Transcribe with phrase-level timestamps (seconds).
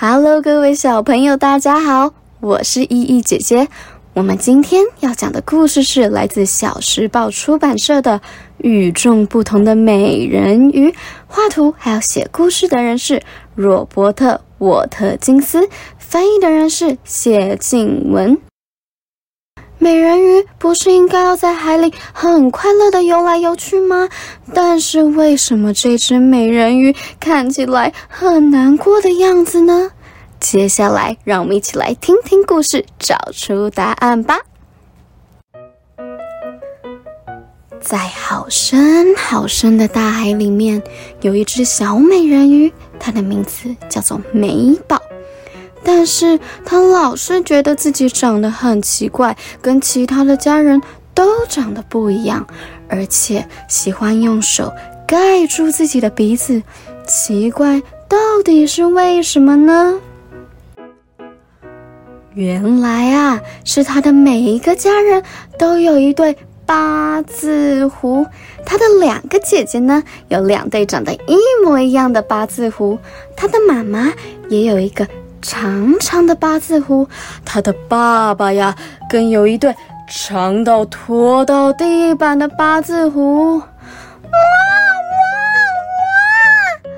[0.00, 3.66] Hello，各位小朋友，大家好，我是依依姐姐。
[4.14, 8.20] 我们今天要讲的故事是来自小时报出版社的
[8.58, 10.90] 《与众不同的美人鱼》，
[11.26, 13.20] 画图还有写故事的人是
[13.56, 15.68] 若伯特·沃特金斯，
[15.98, 18.38] 翻译的人是谢静文。
[19.78, 24.08] 美人鱼不是应该要在海里很快乐的游来游去吗？
[24.52, 29.92] 但是为什么这只美人鱼看起来很难过的样子呢？
[30.40, 34.38] 接下来，让我们一起来听听故事，找出答案吧。
[37.80, 40.82] 在好深好深的大海里面，
[41.22, 45.00] 有一只小美人鱼，它的名字叫做美宝。
[45.90, 50.78] 但是他老是觉得自己长得很奇怪，跟其他的家人
[51.14, 52.46] 都长得不一样，
[52.90, 54.70] 而且喜欢用手
[55.06, 56.62] 盖住自己的鼻子。
[57.06, 59.98] 奇怪，到底是为什么呢？
[62.34, 65.22] 原来啊，是他的每一个家人
[65.58, 68.26] 都有一对八字胡。
[68.66, 72.98] 他的两个姐姐呢，有两对长得一模一样的八字胡。
[73.34, 74.12] 他的妈妈
[74.50, 75.08] 也有一个。
[75.40, 77.08] 长长的八字胡，
[77.44, 78.74] 他的爸爸呀，
[79.08, 79.74] 更有一对
[80.08, 83.58] 长到拖到地板的八字胡。
[83.58, 83.66] 哇哇
[86.84, 86.92] 哇！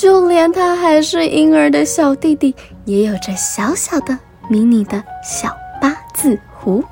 [0.00, 2.54] 就连他还是婴儿的小弟弟，
[2.84, 6.82] 也有着小小的、迷你的小八字胡。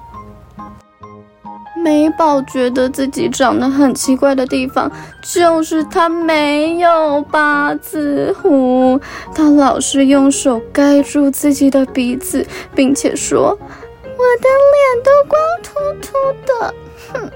[1.85, 4.91] 美宝觉得自己长得很奇怪的地方，
[5.21, 8.99] 就是她没有八字胡。
[9.35, 13.51] 她老是用手盖住自己的鼻子，并且说
[14.03, 16.15] ：“我的脸都光秃秃
[16.47, 16.75] 的。”
[17.13, 17.31] 哼！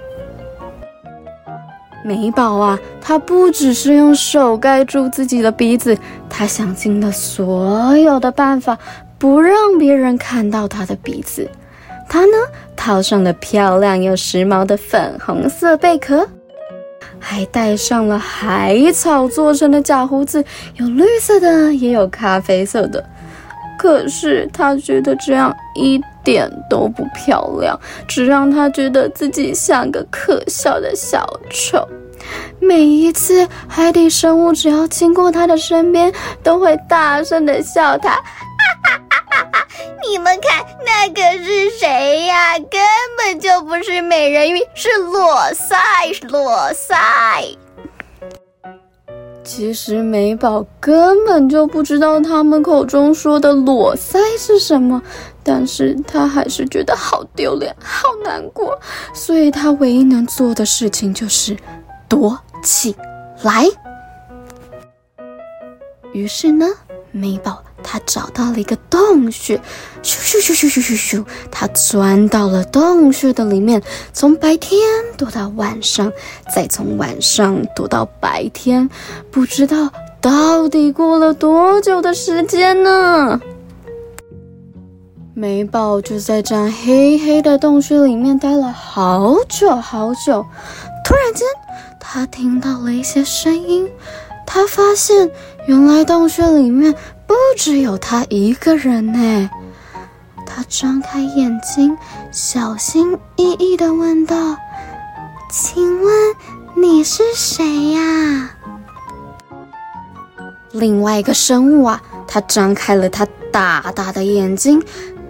[2.02, 5.94] 美宝啊，她不只是用手盖住自己的鼻子，
[6.30, 8.78] 她想尽了所有的办法，
[9.18, 11.46] 不让别人看到她的鼻子。
[12.08, 12.32] 她呢，
[12.78, 16.26] 套上了漂亮又时髦的粉红色贝壳，
[17.18, 20.42] 还戴上了海草做成的假胡子，
[20.76, 23.04] 有绿色的，也有咖啡色的。
[23.76, 31.86] 可是他觉得这样一点都不漂亮，只让他觉得自己像个可笑的小丑。
[32.60, 38.18] 每一次海底生物只要经过他的身边，都会大声的笑他。
[40.08, 42.58] 你们看，那个是谁呀？
[42.58, 42.80] 根
[43.16, 45.76] 本就不是美人鱼，是裸塞，
[46.28, 46.96] 裸塞。
[49.44, 55.02] 其实美宝根本就不知道他们口中说的裸塞是什么，
[55.42, 58.78] 但是他还是觉得好丢脸，好难过，
[59.14, 61.56] 所以他唯一能做的事情就是
[62.08, 62.94] 躲起
[63.42, 63.64] 来。
[66.12, 66.66] 于是呢，
[67.10, 67.62] 美宝。
[67.80, 69.56] 他找到了一个洞穴，
[70.02, 73.80] 咻咻咻咻咻咻咻，他钻到了洞穴的里面，
[74.12, 74.80] 从白天
[75.16, 76.12] 躲到晚上，
[76.52, 78.90] 再从晚上躲到白天，
[79.30, 83.40] 不知道到底过了多久的时间呢？
[85.34, 90.44] 美宝就在这样黑黑的洞穴里面待了好久好久，
[91.04, 91.46] 突然间，
[92.00, 93.88] 他听到了一些声音，
[94.48, 95.30] 他发现
[95.66, 96.94] 原来洞穴里面。
[97.28, 99.50] 不只有他一个人呢。
[100.46, 101.94] 他张开眼睛，
[102.32, 104.56] 小心翼翼地问道
[105.52, 106.34] ：“请问
[106.74, 108.50] 你是谁呀？”
[110.72, 114.82] 另外一个生物啊，他张开了他大大的眼睛，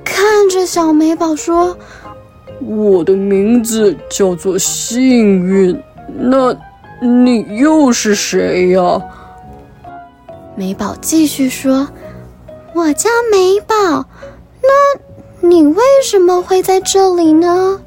[0.05, 1.77] 看着小美宝说
[2.62, 5.77] ：“我的名字叫做幸运，
[6.17, 6.57] 那
[7.00, 9.03] 你又是谁呀？”
[10.56, 11.88] 美宝继续说
[12.75, 13.75] ：“我叫美宝，
[14.62, 17.81] 那你为什么会在这里呢？”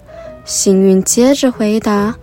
[0.46, 2.16] 幸运接着回答：“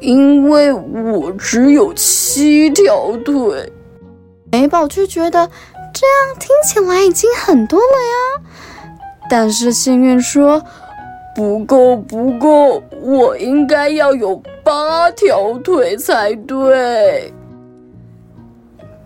[0.00, 3.72] 因为我只有七条腿。”
[4.50, 5.48] 美宝却觉得
[5.94, 8.42] 这样听起来已经很多了呀。
[9.30, 10.62] 但是幸运说
[11.34, 17.32] ：“不够，不够，我应该要有八条腿才对。”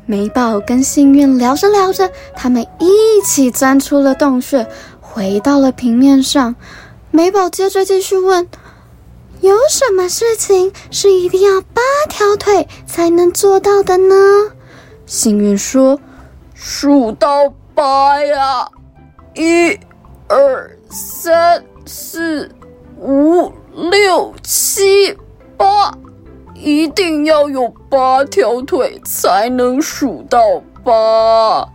[0.06, 4.66] 美宝跟幸运聊着聊着，他们一起钻出了洞穴，
[5.00, 6.54] 回到了平面上。
[7.10, 8.46] 美宝接着继续问
[9.40, 14.14] ：“有什么事情是一定要八条腿才能做到的呢？”
[15.06, 15.98] 幸运说
[16.54, 18.68] ：“数到八呀，
[19.34, 19.76] 一、
[20.28, 22.50] 二、三、四、
[22.98, 23.50] 五、
[23.90, 25.16] 六、七、
[25.56, 25.96] 八。”
[26.58, 30.40] 一定要有八条腿才能数到
[30.82, 31.68] 八。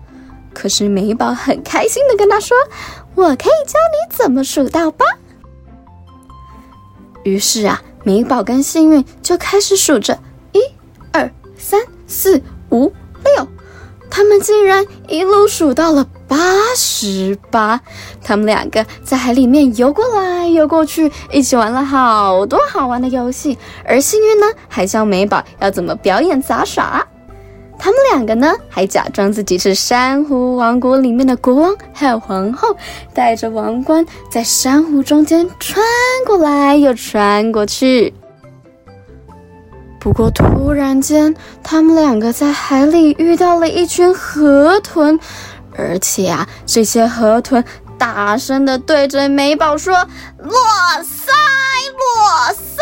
[0.56, 2.58] 可是美宝很开心的跟他说
[3.14, 5.06] ：“我可以教你怎么数到八。”
[7.24, 10.18] 于是啊，美宝跟幸运就开始数着
[10.52, 10.60] 一、
[11.14, 12.42] 二、三、四、
[12.72, 12.92] 五、
[14.12, 16.38] 他们竟然一路数到了八
[16.76, 17.80] 十八。
[18.22, 23.58] 他们两个在海里面游过来游过去，一起玩了好多好玩的游戏。
[23.86, 27.04] 而幸运呢，还教美宝要怎么表演杂耍。
[27.80, 32.76] 他们两个呢，还假装自己是珊瑚王国里面的国王还有皇后，
[33.12, 35.84] 戴着王冠在珊瑚中间穿
[36.28, 38.14] 过来又穿过去。
[40.02, 45.20] 不过突然间，他们两个在海里遇到了一群河豚，
[45.78, 47.64] 而且啊，这些河豚
[48.00, 49.94] 大声的对着美宝说
[50.42, 50.54] ：“落
[51.04, 51.32] 塞，
[52.00, 52.82] 落塞！”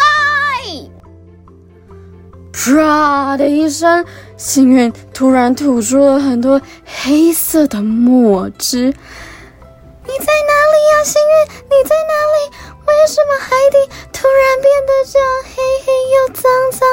[2.55, 4.05] 唰的一声。
[4.37, 8.85] 幸运突然吐出了很多黑色的墨汁。
[8.85, 11.35] 你在哪里呀，幸运？
[11.65, 12.55] 你在哪里？
[12.87, 13.77] 为什么海底
[14.13, 16.87] 突然变得这样黑黑又脏脏？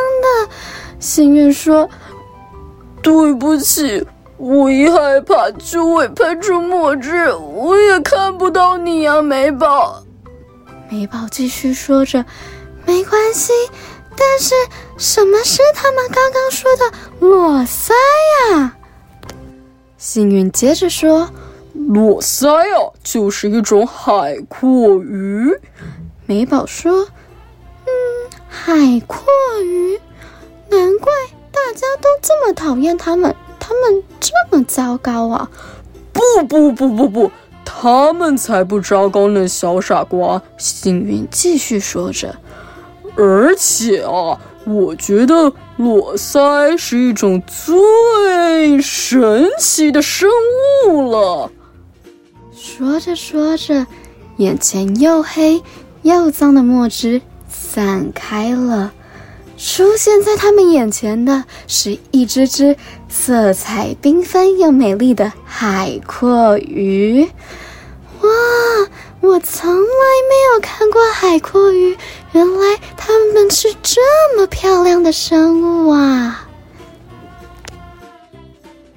[1.16, 1.88] 幸运说
[3.00, 10.02] ：“对不起，我一害怕就会喷出墨汁，我也看不到你呀，美宝。”
[10.92, 12.22] 美宝继续说着
[12.84, 13.50] ：“没关系。”
[14.14, 14.54] 但是
[14.98, 17.92] 什么是他们刚刚说的裸腮
[18.52, 18.76] 呀？
[19.96, 21.30] 幸运接着说
[21.72, 25.50] ：“裸塞啊，就是一种海阔鱼。”
[26.26, 27.08] 美宝说
[27.88, 27.90] ：“嗯，
[28.50, 29.24] 海阔
[29.64, 29.98] 鱼，
[30.76, 31.11] 难怪
[31.50, 35.50] 大家都这么讨厌他们，他们这么糟糕啊！”
[36.12, 37.31] 不不不不不，
[37.64, 40.43] 他们才不糟糕呢，小傻瓜。
[40.58, 42.37] 幸运继续说着。
[43.17, 50.28] 而且啊，我觉得裸鳃是一种最神奇的生
[50.87, 51.50] 物了。
[52.55, 53.87] 说着说着，
[54.37, 55.62] 眼前又黑
[56.02, 58.93] 又脏的墨汁散开了，
[59.56, 62.76] 出现在他们眼前的是一只只
[63.08, 67.22] 色彩缤纷又美丽的海阔鱼。
[68.20, 68.28] 哇！
[69.22, 71.96] 我从来没有看过海阔鱼，
[72.32, 74.00] 原来它们是这
[74.36, 76.46] 么漂亮的生物啊！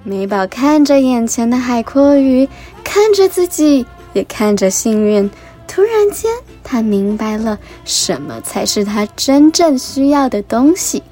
[0.03, 2.47] 美宝看着眼前的海阔鱼，
[2.83, 5.29] 看着自己，也看着幸运。
[5.71, 6.31] 突然间，
[6.63, 11.03] 他明白了什么才是他真正需要的东西。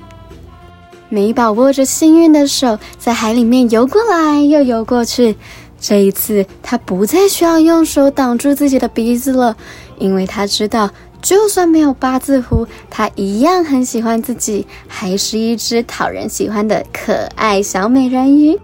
[1.10, 5.36] 美宝握着幸运的手，在海里面游过来又游过去。
[5.80, 9.56] 这一次，他不再需要用手挡住自己的鼻子了，
[10.00, 10.90] 因为他知道，
[11.22, 18.60] 就算没有八字胡，他一样很喜欢自己，还是一只讨人喜欢的可爱小美人鱼。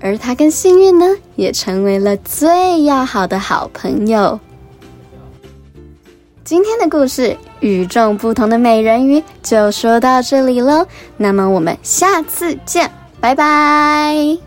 [0.00, 1.06] 而他跟幸运呢，
[1.36, 4.40] 也成为了最要好的好朋友。
[6.46, 12.88] 今天的故事《与众不同的美人鱼》就说到这里喽，那么我们下次见，
[13.20, 14.38] 拜拜。